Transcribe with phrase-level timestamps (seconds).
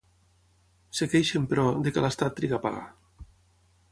[0.95, 2.83] Es queixen, però, de què l'Estat triga a pagar.